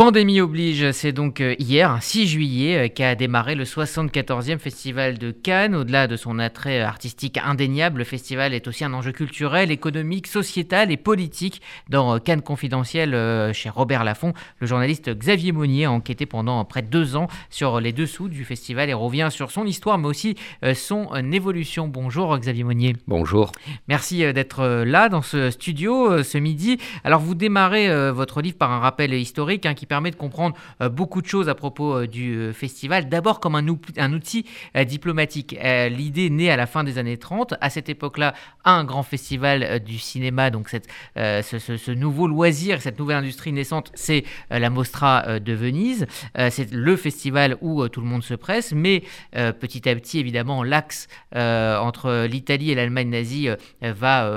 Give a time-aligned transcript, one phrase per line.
[0.00, 5.30] Pandémie oblige, c'est donc euh, hier, 6 juillet, euh, qu'a démarré le 74e Festival de
[5.30, 5.74] Cannes.
[5.74, 10.90] Au-delà de son attrait artistique indéniable, le festival est aussi un enjeu culturel, économique, sociétal
[10.90, 11.60] et politique.
[11.90, 13.14] Dans euh, Cannes confidentiel,
[13.52, 17.78] chez Robert Laffont, le journaliste Xavier Monnier a enquêté pendant près de deux ans sur
[17.78, 20.34] les dessous du festival et revient sur son histoire, mais aussi
[20.74, 21.88] son évolution.
[21.88, 22.96] Bonjour Xavier Monnier.
[23.06, 23.52] Bonjour.
[23.86, 26.78] Merci d'être là dans ce studio ce midi.
[27.04, 30.88] Alors vous démarrez votre livre par un rappel historique hein, qui permet de comprendre euh,
[30.88, 33.08] beaucoup de choses à propos euh, du euh, festival.
[33.08, 34.46] D'abord comme un, outil
[34.86, 35.56] diplomatique.
[35.90, 37.54] L'idée née à la fin des années 30.
[37.60, 43.16] À cette époque-là, un grand festival du cinéma, donc cette, ce, nouveau loisir, cette nouvelle
[43.16, 46.06] industrie naissante, c'est la Mostra de Venise.
[46.36, 49.02] c'est le festival où tout le monde se presse, mais
[49.32, 53.48] petit à petit, évidemment, l'axe entre l'Italie et l'Allemagne nazie
[53.82, 54.32] va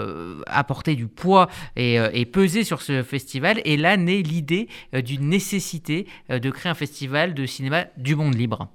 [0.47, 3.61] apporter du poids et, et, peser sur ce festival.
[3.65, 8.35] Et là naît l'idée d'une nécessité euh, de créer un festival de cinéma du monde
[8.35, 8.69] libre.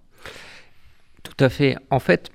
[1.22, 1.76] Tout à fait.
[1.90, 2.30] En fait,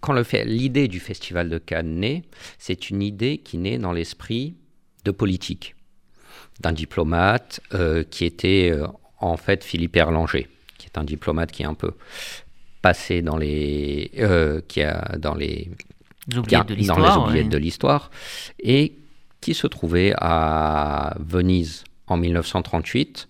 [0.00, 2.22] quand l'idée du festival de Cannes naît,
[2.58, 4.56] c'est une idée qui naît dans l'esprit
[5.04, 5.76] de politique,
[6.60, 8.86] d'un diplomate euh, qui était euh,
[9.18, 10.48] en fait Philippe Erlanger,
[10.78, 11.92] qui est un diplomate qui est un peu
[12.82, 14.10] passé dans les,
[14.68, 15.70] qui a dans les
[16.36, 18.10] oubliettes de l'histoire,
[18.58, 18.98] et
[19.40, 23.28] qui se trouvait à Venise en 1938,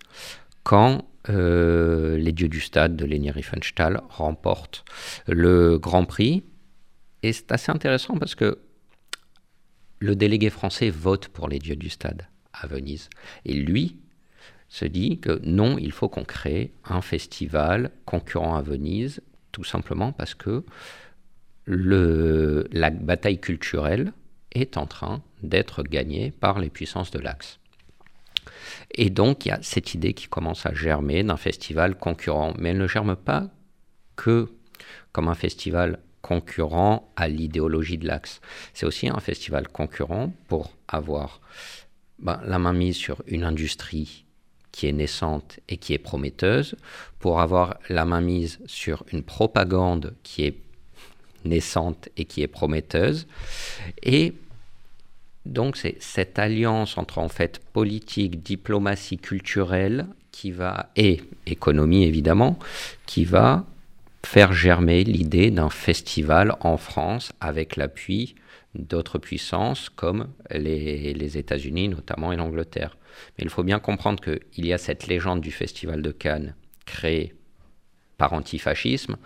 [0.62, 4.84] quand euh, les dieux du stade de Leni Riefenstahl remportent
[5.27, 6.44] le Grand Prix.
[7.22, 8.58] Et c'est assez intéressant parce que
[10.00, 13.08] le délégué français vote pour les dieux du stade à Venise.
[13.47, 13.97] Et lui
[14.69, 19.22] se dit que non, il faut qu'on crée un festival concurrent à Venise,
[19.53, 20.64] tout simplement parce que
[21.66, 24.12] la bataille culturelle
[24.53, 27.59] est en train d'être gagnée par les puissances de l'Axe.
[28.92, 32.54] Et donc, il y a cette idée qui commence à germer d'un festival concurrent.
[32.59, 33.49] Mais elle ne germe pas
[34.16, 34.49] que
[35.12, 38.41] comme un festival concurrent à l'idéologie de l'Axe.
[38.72, 41.41] C'est aussi un festival concurrent pour avoir
[42.19, 44.25] ben, la main mise sur une industrie
[44.72, 46.75] qui est naissante et qui est prometteuse,
[47.20, 50.56] pour avoir la main mise sur une propagande qui est
[51.44, 53.28] naissante et qui est prometteuse,
[54.03, 54.32] et
[55.47, 62.59] donc c'est cette alliance entre en fait politique, diplomatie culturelle qui va et économie évidemment
[63.06, 63.65] qui va
[64.25, 68.34] faire germer l'idée d'un festival en France avec l'appui
[68.75, 72.97] d'autres puissances comme les, les États-Unis notamment et l'Angleterre.
[73.38, 77.34] Mais il faut bien comprendre qu'il y a cette légende du festival de Cannes créée
[78.16, 79.16] par antifascisme.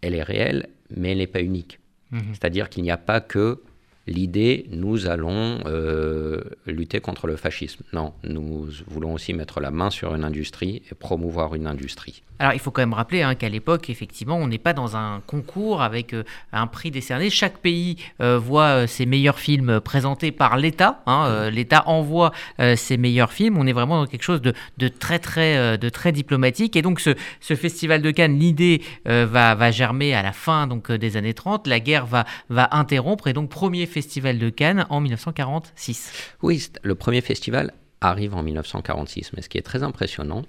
[0.00, 1.80] Elle est réelle, mais elle n'est pas unique.
[2.10, 3.62] Mmh C'est-à-dire qu'il n'y a pas que
[4.06, 7.84] l'idée nous allons euh, lutter contre le fascisme.
[7.92, 12.22] Non, nous voulons aussi mettre la main sur une industrie et promouvoir une industrie.
[12.38, 15.20] Alors il faut quand même rappeler hein, qu'à l'époque, effectivement, on n'est pas dans un
[15.26, 17.30] concours avec euh, un prix décerné.
[17.30, 21.02] Chaque pays euh, voit ses meilleurs films présentés par l'État.
[21.06, 22.32] Hein, L'État envoie
[22.76, 23.56] ses meilleurs films.
[23.58, 26.76] On est vraiment dans quelque chose de, très, très, de très diplomatique.
[26.76, 31.16] Et donc ce, festival de Cannes, l'idée va, va germer à la fin donc, des
[31.16, 31.66] années 30.
[31.66, 33.28] La guerre va, va interrompre.
[33.28, 36.34] Et donc premier Festival de Cannes en 1946.
[36.42, 40.44] Oui, le premier festival arrive en 1946, mais ce qui est très impressionnant,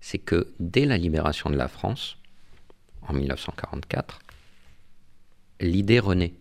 [0.00, 2.18] c'est que dès la libération de la France,
[3.08, 4.18] en 1944,
[5.60, 6.34] l'idée renaît.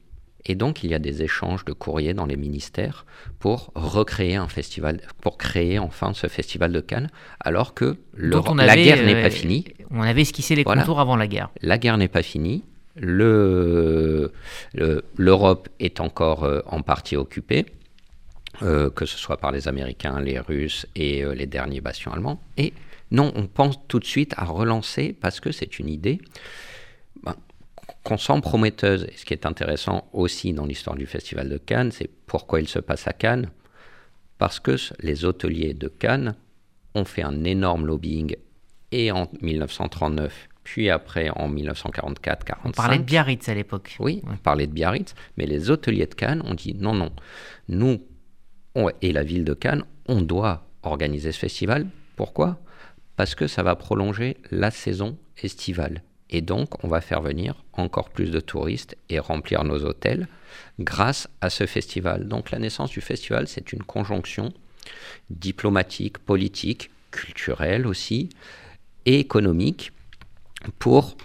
[0.46, 3.06] Et donc, il y a des échanges de courriers dans les ministères
[3.38, 9.06] pour recréer un festival, pour créer enfin ce festival de Cannes, alors que la guerre
[9.06, 9.66] n'est pas euh, finie.
[9.92, 11.52] On avait esquissé les contours avant la guerre.
[11.62, 12.64] La guerre n'est pas finie
[12.96, 14.70] l'Europe
[15.80, 17.66] est encore euh, en partie occupée,
[18.62, 22.42] euh, que ce soit par les Américains, les Russes et euh, les derniers bastions allemands.
[22.58, 22.74] Et
[23.12, 26.20] non, on pense tout de suite à relancer parce que c'est une idée
[27.24, 27.36] ben,
[28.04, 29.06] qu'on sent prometteuse.
[29.06, 32.68] Et ce qui est intéressant aussi dans l'histoire du Festival de Cannes, c'est pourquoi il
[32.68, 33.50] se passe à Cannes.
[34.38, 36.36] Parce que les hôteliers de Cannes
[36.96, 38.36] ont fait un énorme lobbying
[38.92, 42.56] et en 1939 puis après en 1944-45.
[42.66, 43.96] On parlait de Biarritz à l'époque.
[44.00, 47.12] Oui, on parlait de Biarritz, mais les hôteliers de Cannes ont dit non, non,
[47.68, 48.02] nous
[49.02, 51.88] et la ville de Cannes, on doit organiser ce festival.
[52.16, 52.60] Pourquoi?
[53.16, 56.04] Parce que ça va prolonger la saison estivale.
[56.30, 60.28] Et donc, on va faire venir encore plus de touristes et remplir nos hôtels
[60.80, 62.28] grâce à ce festival.
[62.28, 64.54] Donc, la naissance du festival, c'est une conjonction
[65.30, 68.30] diplomatique, politique, culturelle aussi,
[69.06, 69.92] et économique
[70.80, 71.18] pour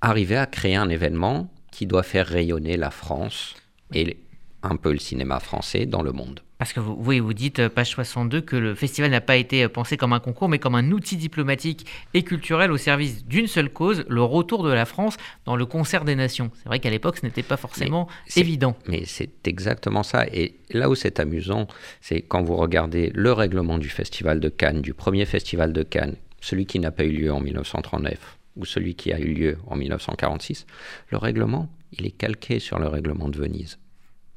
[0.00, 3.54] arriver à créer un événement qui doit faire rayonner la France
[3.94, 4.16] et
[4.62, 6.40] un peu le cinéma français dans le monde.
[6.58, 9.66] Parce que vous, oui, vous dites, euh, page 62, que le festival n'a pas été
[9.66, 13.70] pensé comme un concours, mais comme un outil diplomatique et culturel au service d'une seule
[13.70, 16.52] cause, le retour de la France dans le concert des nations.
[16.54, 18.06] C'est vrai qu'à l'époque, ce n'était pas forcément
[18.36, 18.76] évident.
[18.86, 20.24] Mais c'est exactement ça.
[20.28, 21.66] Et là où c'est amusant,
[22.00, 26.14] c'est quand vous regardez le règlement du festival de Cannes, du premier festival de Cannes,
[26.40, 29.76] celui qui n'a pas eu lieu en 1939 ou celui qui a eu lieu en
[29.76, 30.66] 1946,
[31.10, 33.78] le règlement, il est calqué sur le règlement de Venise,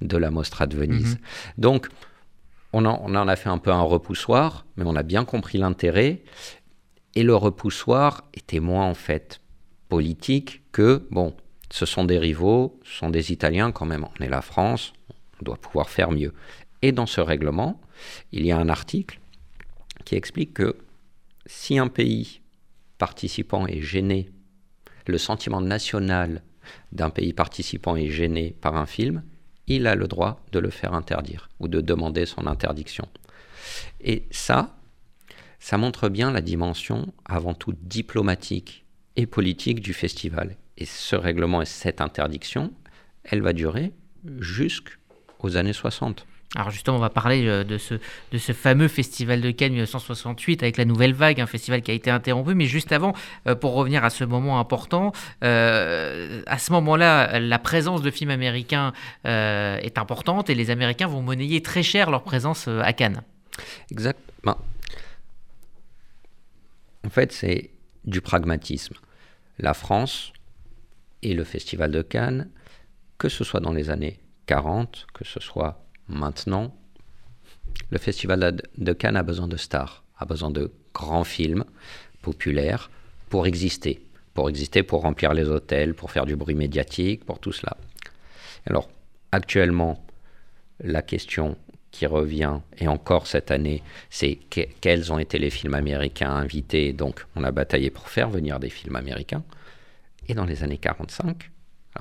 [0.02, 1.16] de la Mostra de Venise.
[1.16, 1.22] Mhm.
[1.58, 1.88] Donc,
[2.74, 6.24] on en, a fait un peu un repoussoir, mais on a bien compris l'intérêt.
[7.16, 9.40] Et le repoussoir était moins en fait
[9.88, 11.34] politique que, bon,
[11.72, 14.92] ce sont des rivaux, ce sont des Italiens quand même, on est la France,
[15.40, 16.34] on doit pouvoir faire mieux.
[16.82, 17.80] Et dans ce règlement,
[18.34, 19.22] il y a un article
[20.04, 20.76] qui explique que
[21.46, 22.42] si un pays
[22.98, 24.30] participant est gêné,
[25.08, 26.44] le sentiment national
[26.92, 29.24] d'un pays participant est gêné par un film,
[29.68, 33.08] il a le droit de le faire interdire ou de demander son interdiction.
[34.02, 34.78] Et ça,
[35.60, 40.58] ça montre bien la dimension avant tout diplomatique et politique du festival.
[40.78, 42.74] Et ce règlement et cette interdiction,
[43.24, 43.94] elle va durer
[44.40, 46.26] jusqu'aux années 60.
[46.56, 50.86] Alors justement, on va parler euh, de ce, fameux festival de Cannes 1968 avec la
[50.86, 52.56] Nouvelle Vague, un festival qui a été interrompu.
[52.56, 53.14] Mais juste avant,
[53.48, 55.12] euh, pour revenir à ce moment important,
[55.44, 58.94] euh, à ce moment-là, la présence de films américains
[59.26, 63.22] est importante et les Américains vont monnayer très cher leur présence à Cannes.
[63.92, 64.58] Exactement.
[67.06, 67.72] En fait, c'est
[68.06, 68.96] du pragmatisme.
[69.60, 70.34] La France
[71.22, 72.50] et le festival de Cannes,
[73.18, 76.76] que ce soit dans les années 40, que ce soit Maintenant,
[77.90, 81.66] le Festival de Cannes a besoin de stars, a besoin de grands films
[82.22, 82.90] populaires
[83.30, 84.02] pour exister.
[84.34, 87.78] Pour exister, pour remplir les hôtels, pour faire du bruit médiatique, pour tout cela.
[88.66, 88.90] Alors,
[89.32, 90.06] actuellement,
[90.80, 91.58] la question
[91.92, 94.38] qui revient, et encore cette année, c'est
[94.82, 96.92] quels ont été les films américains invités?
[96.92, 99.44] Donc, on a bataillé pour faire venir des films américains.
[100.28, 101.50] Et dans les années 45,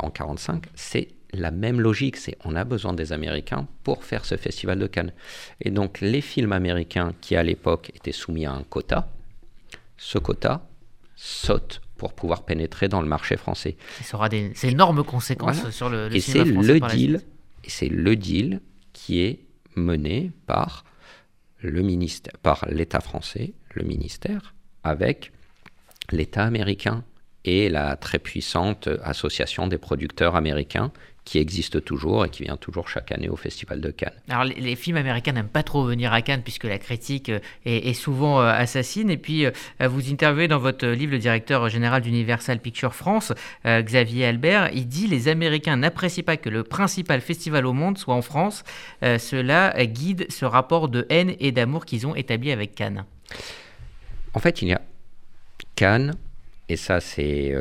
[0.01, 4.37] en 45, c'est la même logique, c'est on a besoin des Américains pour faire ce
[4.37, 5.13] festival de Cannes.
[5.61, 9.13] Et donc les films américains qui à l'époque étaient soumis à un quota,
[9.97, 10.67] ce quota
[11.17, 13.77] saute pour pouvoir pénétrer dans le marché français.
[14.03, 17.23] Ça aura des énormes conséquences sur le, le et c'est le deal,
[17.65, 18.61] et c'est le deal
[18.93, 19.41] qui est
[19.77, 20.85] mené par
[21.61, 25.33] le ministère, par l'État français, le ministère, avec
[26.11, 27.05] l'État américain
[27.45, 30.93] et la très puissante association des producteurs américains
[31.25, 34.13] qui existe toujours et qui vient toujours chaque année au Festival de Cannes.
[34.29, 37.95] Alors les, films américains n'aiment pas trop venir à Cannes puisque la critique euh, est,
[37.95, 39.09] souvent euh, assassine.
[39.09, 39.51] Et puis euh,
[39.81, 43.33] vous interviewez dans votre livre le directeur général d'Universal Pictures France,
[43.65, 44.71] Xavier Albert.
[44.75, 48.65] Il dit les Américains n'apprécient pas que le principal festival au monde soit en France.
[49.03, 53.05] cela guide ce rapport de haine et d'amour qu'ils ont établi avec Cannes.
[54.35, 54.81] En fait, il y a
[55.77, 56.15] Cannes,
[56.69, 57.55] et ça c'est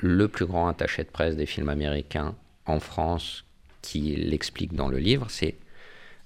[0.00, 2.34] le plus grand attaché de presse des films américains
[2.66, 3.44] en France
[3.82, 5.56] qui l'explique dans le livre, c'est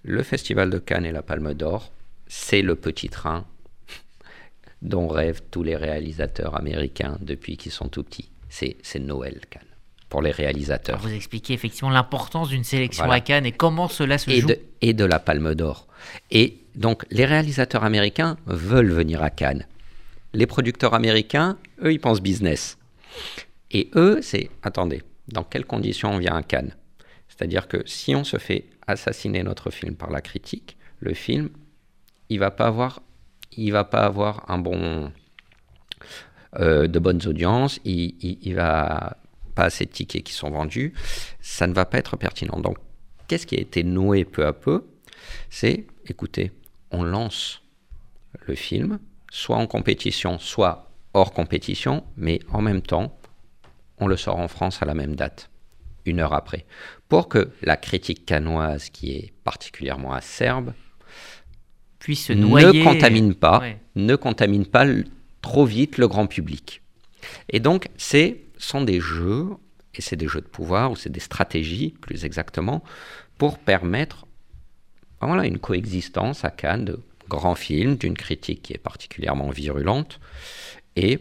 [0.02, 1.92] le Festival de Cannes et la Palme d'Or,
[2.26, 3.46] c'est le petit train
[4.82, 8.30] dont rêvent tous les réalisateurs américains depuis qu'ils sont tout petits.
[8.48, 9.62] C'est Noël Cannes
[10.10, 10.98] pour les réalisateurs.
[10.98, 14.48] vous expliquez effectivement l'importance d'une sélection à Cannes et comment cela se et joue.
[14.48, 15.86] De, et de la Palme d'Or.
[16.31, 19.67] Et donc les réalisateurs américains veulent venir à Cannes.
[20.34, 22.76] Les producteurs américains, eux, ils pensent business.
[23.72, 26.76] Et eux, c'est, attendez, dans quelles conditions on vient à Cannes?
[27.29, 31.48] C'est-à-dire que si on se fait assassiner notre film par la critique, le film,
[32.29, 33.02] il va pas avoir,
[33.56, 35.10] il va pas avoir un bon,
[36.60, 39.17] euh, de bonnes audiences, il, il, va
[39.55, 40.93] pas assez de tickets qui sont vendus,
[41.41, 42.60] ça ne va pas être pertinent.
[42.60, 42.76] Donc,
[43.26, 44.84] qu'est-ce qui a été noué peu à peu?
[45.48, 46.52] C'est, écoutez,
[46.91, 47.62] on lance
[48.46, 48.98] le film,
[49.31, 53.19] soit en compétition, soit hors compétition, mais en même temps,
[54.02, 55.50] on le sort en France à la même date,
[56.04, 56.66] une heure après,
[57.08, 60.72] pour que la critique canoise, qui est particulièrement acerbe,
[61.98, 62.80] puisse se noyer.
[62.80, 63.62] ne contamine pas,
[63.94, 64.86] ne contamine pas
[65.40, 66.82] trop vite le grand public.
[67.48, 69.50] Et donc, ce sont des jeux,
[69.94, 72.82] et c'est des jeux de pouvoir, ou c'est des stratégies, plus exactement,
[73.38, 74.26] pour permettre
[75.20, 80.18] voilà, une coexistence à Cannes de grands films, d'une critique qui est particulièrement virulente,
[80.96, 81.20] et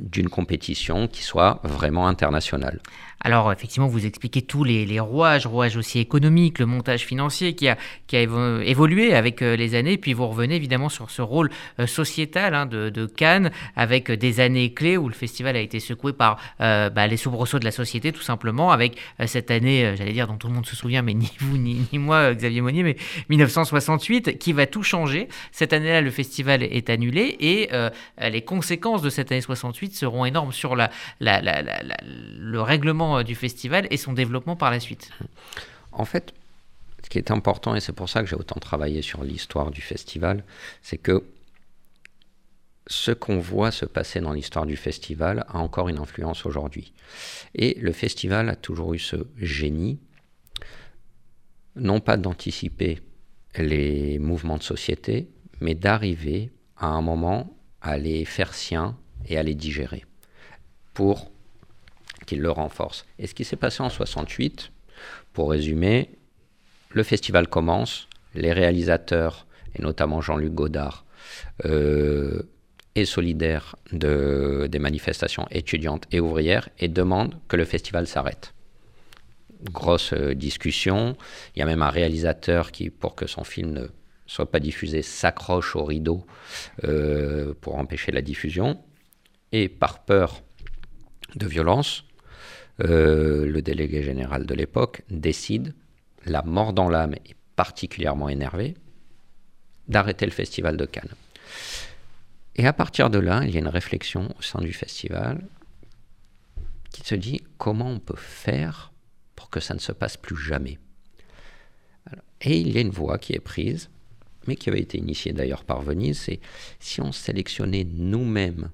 [0.00, 2.80] d'une compétition qui soit vraiment internationale.
[3.26, 7.78] Alors effectivement, vous expliquez tous les, rouages, rouages aussi économiques, le montage financier qui a,
[8.06, 11.50] qui a évolué avec euh, les années, puis vous revenez évidemment sur ce rôle
[11.80, 16.12] euh, sociétal hein, de, Cannes, avec des années clés où le festival a été secoué
[16.12, 20.26] par euh, bah, les soubresauts de la société, tout simplement, avec cette année, j'allais dire,
[20.26, 22.96] dont tout le monde se souvient, mais ni vous ni, moi, Xavier Monnier, mais
[23.30, 25.28] 1968, qui va tout changer.
[25.50, 27.70] Cette année-là, le festival est annulé et
[28.20, 30.90] les conséquences de cette année 68 seront énormes sur la,
[31.20, 35.10] le règlement du festival et son développement par la suite.
[35.92, 36.34] En fait,
[37.02, 39.80] ce qui est important, et c'est pour ça que j'ai autant travaillé sur l'histoire du
[39.80, 40.44] festival,
[40.82, 41.24] c'est que
[42.86, 46.92] ce qu'on voit se passer dans l'histoire du festival a encore une influence aujourd'hui.
[47.54, 49.98] Et le festival a toujours eu ce génie,
[51.76, 53.00] non pas d'anticiper
[53.56, 55.28] les mouvements de société,
[55.60, 60.04] mais d'arriver à un moment à les faire siens et à les digérer
[60.94, 61.30] pour
[62.24, 63.06] qu'ils le renforcent.
[63.18, 64.70] Et ce qui s'est passé en 68,
[65.32, 66.10] pour résumer,
[66.90, 71.04] le festival commence, les réalisateurs, et notamment Jean-Luc Godard,
[71.64, 72.42] euh,
[72.94, 78.54] est solidaire de, des manifestations étudiantes et ouvrières et demande que le festival s'arrête.
[79.72, 81.16] Grosse euh, discussion.
[81.54, 83.86] Il y a même un réalisateur qui, pour que son film ne
[84.26, 86.24] soit pas diffusé, s'accroche au rideau
[86.84, 88.80] euh, pour empêcher la diffusion.
[89.52, 90.42] Et par peur
[91.34, 92.04] de violence,
[92.80, 95.74] euh, le délégué général de l'époque décide,
[96.26, 98.74] la mort dans l'âme et particulièrement énervé,
[99.88, 101.14] d'arrêter le festival de Cannes.
[102.56, 105.46] Et à partir de là, il y a une réflexion au sein du festival
[106.90, 108.92] qui se dit comment on peut faire
[109.34, 110.78] pour que ça ne se passe plus jamais?
[112.40, 113.88] Et il y a une voie qui est prise,
[114.46, 116.40] mais qui avait été initiée d'ailleurs par Venise, c'est
[116.78, 118.70] si on sélectionnait nous-mêmes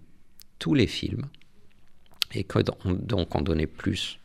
[0.59, 1.27] tous les films,
[2.33, 4.19] et que donc on donnait plus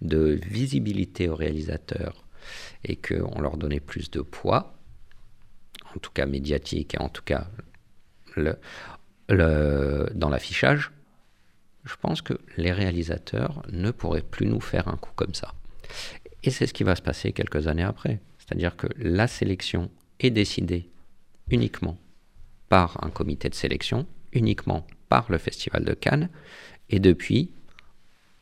[0.00, 2.24] de visibilité aux réalisateurs
[2.84, 4.78] et qu'on leur donnait plus de poids,
[5.94, 7.48] en tout cas médiatique et en tout cas
[8.36, 10.92] dans l'affichage,
[11.84, 15.54] je pense que les réalisateurs ne pourraient plus nous faire un coup comme ça.
[16.42, 18.20] Et c'est ce qui va se passer quelques années après.
[18.38, 19.90] C'est-à-dire que la sélection
[20.20, 20.88] est décidée
[21.50, 21.98] uniquement
[22.68, 26.28] par un comité de sélection, uniquement par le Festival de Cannes,
[26.90, 27.50] et depuis,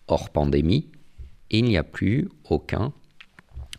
[0.08, 0.88] hors pandémie,
[1.50, 2.92] il n'y a plus aucun,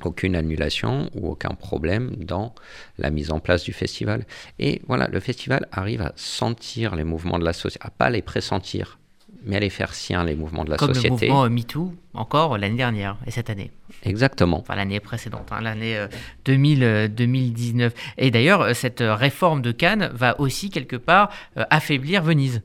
[0.04, 2.54] aucune annulation ou aucun problème dans
[2.98, 4.26] la mise en place du festival.
[4.60, 8.22] Et voilà, le festival arrive à sentir les mouvements de la société, à pas les
[8.22, 9.00] pressentir,
[9.44, 11.28] mais à les faire sien, les mouvements de la Comme société.
[11.28, 13.72] le mouvement MeToo, encore l'année dernière et cette année.
[14.04, 14.60] Exactement.
[14.60, 16.06] Enfin, l'année précédente, hein, l'année
[16.46, 17.94] 2000, 2019.
[18.18, 22.62] Et d'ailleurs, cette réforme de Cannes va aussi, quelque part, affaiblir Venise.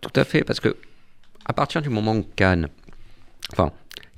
[0.00, 0.76] Tout à fait, parce que
[1.44, 2.68] à partir du moment où Cannes,
[3.52, 3.72] enfin,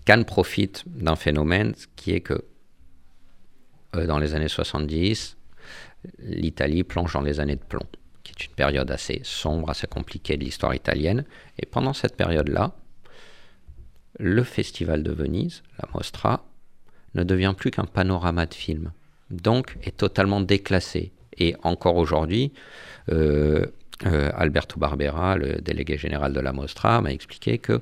[0.05, 2.45] Cannes profite d'un phénomène qui est que
[3.97, 5.37] euh, dans les années 70,
[6.19, 7.87] l'Italie plonge dans les années de plomb,
[8.23, 11.25] qui est une période assez sombre, assez compliquée de l'histoire italienne.
[11.59, 12.73] Et pendant cette période-là,
[14.19, 16.45] le Festival de Venise, la Mostra,
[17.15, 18.93] ne devient plus qu'un panorama de films,
[19.31, 21.13] donc est totalement déclassé.
[21.39, 22.53] Et encore aujourd'hui,
[23.11, 23.67] euh,
[24.05, 27.81] euh, Alberto Barbera, le délégué général de la Mostra, m'a expliqué que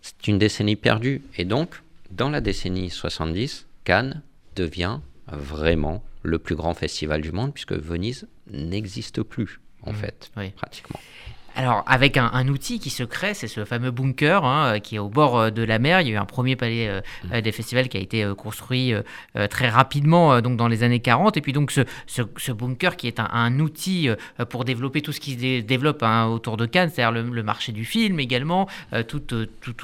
[0.00, 1.22] c'est une décennie perdue.
[1.36, 4.22] Et donc, dans la décennie 70, Cannes
[4.56, 10.30] devient vraiment le plus grand festival du monde, puisque Venise n'existe plus, en mmh, fait,
[10.36, 10.50] oui.
[10.50, 11.00] pratiquement.
[11.56, 14.98] Alors, avec un, un, outil qui se crée, c'est ce fameux bunker hein, qui est
[14.98, 16.00] au bord euh, de la mer.
[16.00, 17.40] Il y a eu un premier palais euh, mmh.
[17.40, 18.94] des festivals qui a été euh, construit
[19.36, 21.36] euh, très rapidement, euh, donc dans les années 40.
[21.36, 25.02] Et puis, donc, ce, ce, ce bunker qui est un, un outil euh, pour développer
[25.02, 27.84] tout ce qui se dé développe hein, autour de Cannes, c'est-à-dire le, le, marché du
[27.84, 28.66] film également,
[29.08, 29.34] toute,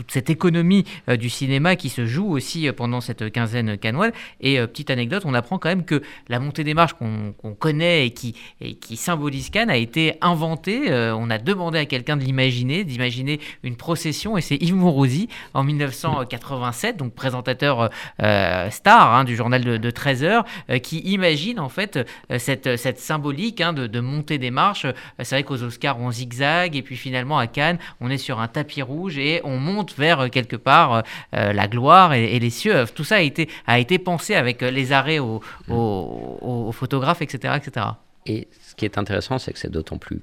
[0.08, 4.12] cette économie du cinéma qui se joue aussi pendant cette quinzaine cannoise.
[4.40, 8.06] Et petite anecdote, on apprend quand même que la montée des marches qu'on qu connaît
[8.06, 10.92] et qui, et qui symbolise Cannes a été inventée.
[11.12, 15.64] on a demandé à quelqu'un de l'imaginer, d'imaginer une procession, et c'est Yves Mourouzi en
[15.64, 17.90] 1987, donc présentateur
[18.22, 22.38] euh, star hein, du journal de, de 13 heures, euh, qui imagine en fait euh,
[22.38, 24.86] cette, cette symbolique hein, de, de montée des marches.
[25.18, 28.48] C'est vrai qu'aux Oscars on zigzag, et puis finalement à Cannes on est sur un
[28.48, 32.84] tapis rouge et on monte vers quelque part la gloire et, et, les cieux.
[32.94, 37.54] Tout ça a été, a été pensé avec les arrêts aux, aux, aux photographes, etc.,
[37.56, 37.86] etc.
[38.26, 40.20] Et ce qui est intéressant, c'est que c'est d'autant plus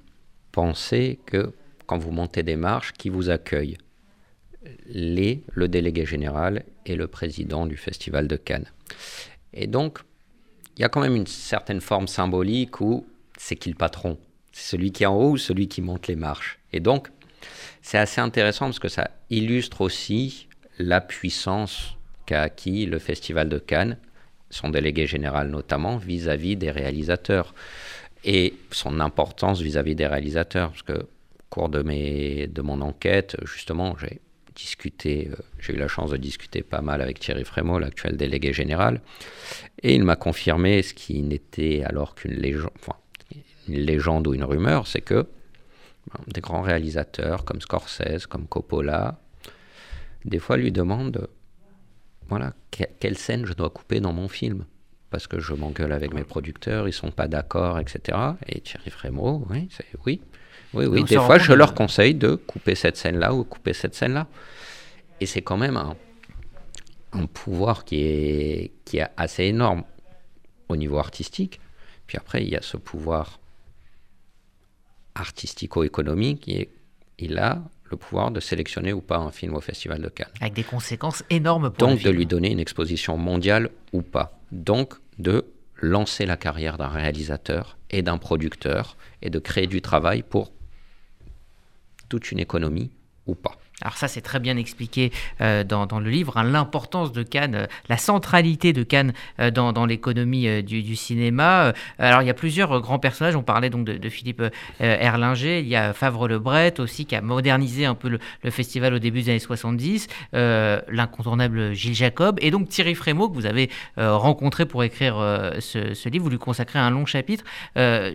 [0.53, 1.51] pensez que
[1.85, 3.77] quand vous montez des marches, qui vous accueille?
[4.85, 8.71] Les, le délégué général et le président du Festival de Cannes.
[9.51, 9.99] Et donc,
[10.77, 13.05] il y a quand même une certaine forme symbolique où
[13.37, 14.17] c'est qui le patron?
[14.53, 16.59] C'est celui qui est en haut ou celui qui monte les marches?
[16.71, 17.09] Et donc,
[17.81, 20.47] c'est assez intéressant parce que ça illustre aussi
[20.79, 23.97] la puissance qu'a acquis le Festival de Cannes,
[24.49, 27.53] son délégué général notamment, vis-à-vis des réalisateurs,
[28.23, 33.37] et son importance vis-à-vis des réalisateurs, parce que au cours de, mes, de mon enquête,
[33.45, 34.21] justement, j'ai
[34.55, 38.53] discuté, euh, j'ai eu la chance de discuter pas mal avec Thierry Frémaux, l'actuel délégué
[38.53, 39.01] général,
[39.81, 42.39] et il m'a confirmé ce qui n'était alors qu'une
[43.67, 45.27] légende, ou une rumeur, c'est que
[46.27, 49.19] des grands réalisateurs comme Scorsese, comme Coppola,
[50.25, 51.27] des fois lui demandent
[52.29, 52.53] voilà,
[52.99, 54.65] quelle scène je dois couper dans mon film
[55.13, 58.17] parce que je m'engueule avec mes producteurs, ils sont pas d'accord, etc.
[58.47, 60.19] Et Thierry Frémaux, oui, c'est oui,
[60.73, 61.03] oui, oui.
[61.03, 64.25] Des fois, je leur conseille de couper cette scène-là ou couper cette scène-là.
[65.21, 65.95] Et c'est quand même un,
[67.11, 69.83] un, pouvoir qui est, qui est assez énorme
[70.67, 71.59] au niveau artistique.
[72.07, 73.39] Puis après, il y a ce pouvoir
[75.13, 76.71] artistico-économique, et
[77.19, 80.33] il a le pouvoir de sélectionner ou pas un film au Festival de Cannes.
[80.41, 84.39] Avec des conséquences énormes pour Donc de lui donner une exposition mondiale ou pas.
[84.51, 90.23] Donc de lancer la carrière d'un réalisateur et d'un producteur et de créer du travail
[90.23, 90.51] pour
[92.09, 92.91] toute une économie
[93.25, 93.57] ou pas.
[93.83, 95.11] Alors ça, c'est très bien expliqué
[95.41, 99.85] euh, dans, le livre, hein, l'importance de Cannes, euh, la centralité de Cannes euh, dans,
[99.85, 101.73] l'économie du, cinéma.
[101.99, 104.41] alors il y a plusieurs grands personnages, on parlait donc de, Philippe
[104.79, 108.99] Erlinger, il y a Favre Lebret aussi qui a modernisé un peu le, festival au
[108.99, 114.65] début des années 70, l'incontournable Gilles Jacob, et donc Thierry Frémaux que vous avez rencontré
[114.65, 115.15] pour écrire
[115.59, 117.43] ce, livre, vous lui consacrez un long chapitre.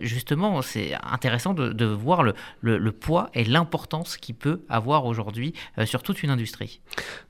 [0.01, 5.53] justement, c'est intéressant de, voir le, le poids et l'importance qu'il peut avoir aujourd'hui
[5.85, 6.81] sur toute une industrie.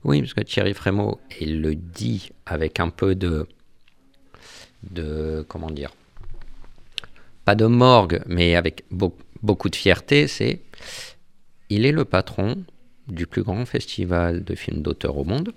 [0.03, 3.47] Oui, parce que Thierry Frémaux, il le dit avec un peu de,
[4.89, 5.91] de comment dire,
[7.45, 8.85] pas de morgue, mais avec
[9.41, 10.61] beaucoup de fierté, c'est
[11.69, 12.63] il est le patron
[13.07, 15.53] du plus grand festival de films d'auteur au monde,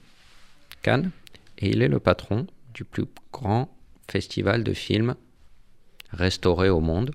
[0.83, 1.11] Cannes,
[1.59, 3.75] et il est le patron du plus grand
[4.11, 5.15] festival de films
[6.11, 7.15] restaurés au monde,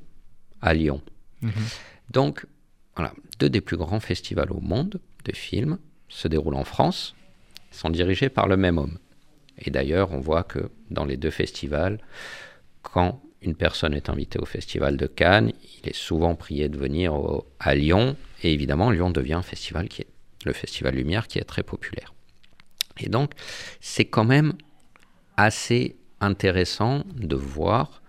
[0.62, 1.02] à Lyon.
[1.42, 1.52] Mhm.
[2.10, 2.46] Donc,
[2.96, 5.77] voilà, deux des plus grands festivals au monde de films
[6.10, 7.15] se déroulent en France,
[7.72, 8.98] sont dirigés par le même homme.
[9.60, 12.00] Et d'ailleurs, on voit que dans les deux festivals,
[12.81, 17.13] quand une personne est invitée au festival de Cannes, il est souvent prié de venir
[17.60, 18.15] à Lyon.
[18.43, 20.08] Et évidemment, Lyon devient un festival qui est
[20.45, 22.13] le festival Lumière qui est très populaire.
[22.99, 23.34] Et donc,
[23.80, 24.54] c'est quand même
[25.36, 28.02] assez intéressant de voir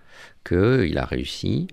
[0.45, 1.69] qu'il a réussi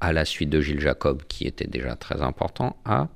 [0.00, 3.08] à la suite de Gilles Jacob, qui était déjà très important, à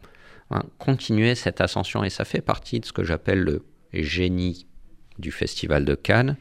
[0.50, 2.04] hein, continuer cette ascension.
[2.04, 4.66] Et ça fait partie de ce que j'appelle le génie
[5.18, 6.36] du Festival de Cannes,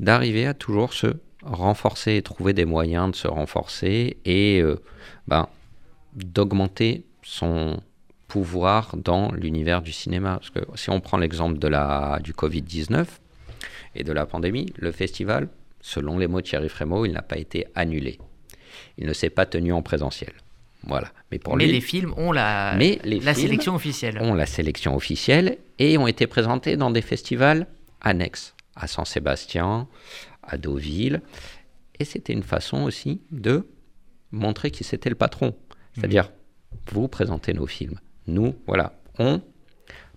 [0.00, 1.08] d'arriver à toujours se
[1.42, 4.80] renforcer et trouver des moyens de se renforcer et euh,
[5.26, 5.48] ben,
[6.14, 7.80] d'augmenter son
[8.28, 10.38] pouvoir dans l'univers du cinéma.
[10.38, 13.06] Parce que si on prend l'exemple de la, du Covid-19
[13.94, 15.48] et de la pandémie, le festival,
[15.80, 18.18] selon les mots de Thierry Frémaux, il n'a pas été annulé
[18.98, 20.32] il ne s'est pas tenu en présentiel.
[20.86, 21.12] Voilà.
[21.30, 24.18] Mais, pour les films ont la, la sélection officielle.
[24.20, 27.66] Ont la sélection officielle et ont été présentés dans des festivals
[28.00, 29.88] annexes, à Saint-Sébastien,
[30.42, 31.22] à Deauville.
[31.98, 33.66] Et c'était une façon aussi de
[34.30, 35.54] montrer qui c'était le patron.
[35.94, 36.32] C'est-à-dire,
[36.92, 37.98] vous présentez nos films.
[38.26, 39.40] Nous, voilà, on,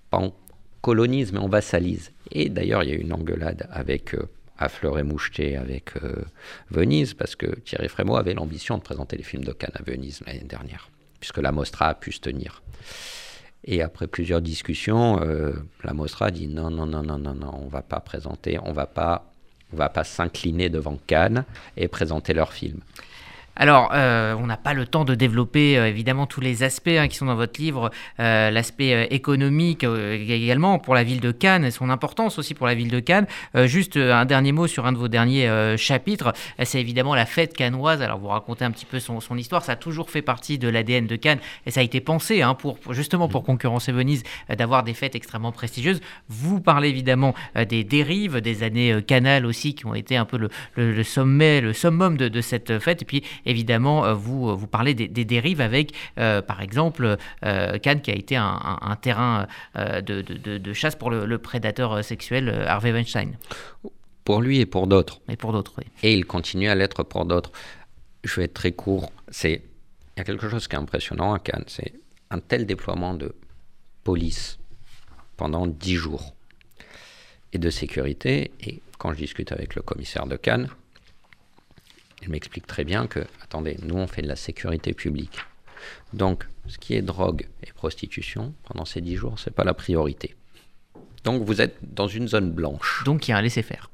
[0.09, 0.33] pas on
[0.81, 2.11] colonise, mais on vassalise.
[2.31, 5.91] Et d'ailleurs, il y a eu une engueulade avec euh, à Fleur et Moucheté avec
[6.03, 6.23] euh,
[6.69, 10.21] Venise, parce que Thierry Frémaux avait l'ambition de présenter les films de Cannes à Venise
[10.25, 10.89] l'année dernière,
[11.19, 12.61] puisque la Mostra a pu se tenir.
[13.63, 17.67] Et après plusieurs discussions, euh, la Mostra dit non, non, non, non, non, non, on
[17.67, 19.31] va pas présenter, on va pas,
[19.73, 21.43] on va pas s'incliner devant Cannes
[21.75, 22.81] et présenter leurs films.
[23.59, 27.07] Alors, euh, on n'a pas le temps de développer euh, évidemment tous les aspects hein,
[27.07, 27.89] qui sont dans votre livre,
[28.19, 32.75] euh, l'aspect économique également pour la ville de Cannes et son importance aussi pour la
[32.75, 33.25] ville de Cannes.
[33.65, 38.01] juste un dernier mot sur un de vos derniers chapitres, c'est évidemment la fête cannoise.
[38.01, 41.07] Alors, vous racontez un petit peu son, histoire, ça a toujours fait partie de l'ADN
[41.07, 44.23] de Cannes et ça a été pensé hein, pour, justement pour concurrencer Venise
[44.55, 46.01] d'avoir des fêtes extrêmement prestigieuses.
[46.29, 50.37] Vous parlez évidemment des dérives, des années Canal aussi qui ont été un peu
[50.75, 53.01] le, sommet, le summum de, de cette fête.
[53.01, 58.01] Et puis évidemment, euh, vous, euh, vous parlez des, dérives avec, euh, par exemple, Cannes
[58.01, 63.37] qui a été un, terrain de, chasse pour le, prédateur sexuel Harvey Weinstein.
[64.23, 65.21] Pour lui et pour d'autres.
[65.29, 65.85] Et pour d'autres, oui.
[66.03, 67.51] Et il continue à l'être pour d'autres.
[68.23, 69.11] Je vais être très court.
[69.29, 69.63] C'est
[70.17, 71.93] il y a quelque chose qui est impressionnant à Cannes, c'est
[72.31, 73.35] un tel déploiement de
[74.03, 74.57] police
[75.37, 76.33] pendant dix jours
[77.53, 78.49] et de sécurité.
[78.61, 80.69] Et quand je discute avec le commissaire de Cannes,
[82.21, 85.39] il m'explique très bien que, attendez, nous on fait de la sécurité publique.
[86.13, 90.35] Donc, ce qui est drogue et prostitution, pendant ces dix jours, c'est pas la priorité.
[91.23, 93.03] Donc vous êtes dans une zone blanche.
[93.05, 93.89] Donc il y a un laisser-faire.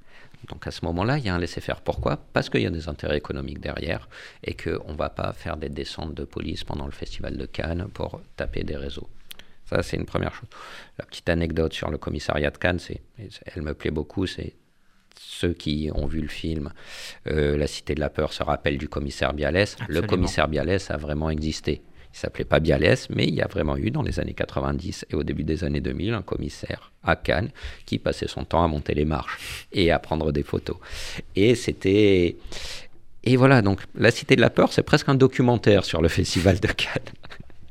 [0.50, 1.82] Donc à ce moment-là, il y a un laisser-faire.
[1.82, 2.18] Pourquoi?
[2.34, 4.10] Parce qu'il y a des intérêts économiques derrière
[4.44, 7.88] et qu'on ne va pas faire des descentes de police pendant le festival de Cannes
[7.94, 9.10] pour taper des réseaux.
[9.66, 10.50] Ça, c'est une première chose.
[10.98, 12.80] La petite anecdote sur le commissariat de Cannes,
[13.18, 14.54] elle me plaît beaucoup, c'est
[15.20, 16.72] ceux qui ont vu le film
[17.28, 19.76] euh, La Cité de la Peur se rappellent du commissaire Bialès.
[19.88, 21.82] Le commissaire Bialès a vraiment existé.
[22.14, 25.16] Il s'appelait pas Bialès, mais il y a vraiment eu dans les années 90 et
[25.16, 27.50] au début des années 2000 un commissaire à Cannes
[27.86, 30.78] qui passait son temps à monter les marches et à prendre des photos.
[31.36, 32.38] Et c'était
[33.24, 36.60] et voilà, donc La Cité de la Peur, c'est presque un documentaire sur le festival
[36.60, 37.14] de Cannes.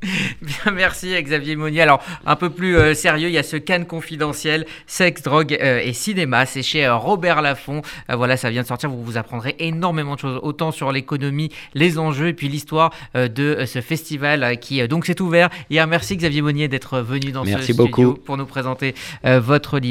[0.41, 1.81] Bien, merci Xavier Monnier.
[1.81, 5.81] Alors, un peu plus euh, sérieux, il y a ce Cannes confidentiel, sexe, drogue euh,
[5.83, 6.45] et cinéma.
[6.45, 7.81] C'est chez euh, Robert Laffont.
[8.09, 8.89] voilà, ça vient de sortir.
[8.89, 13.65] Vous vous apprendrez énormément de choses, autant sur l'économie, les enjeux et puis l'histoire de
[13.65, 15.49] ce festival qui donc s'est ouvert.
[15.69, 19.83] Hier, merci Xavier Monnier d'être venu dans ce studio pour nous présenter votre livre.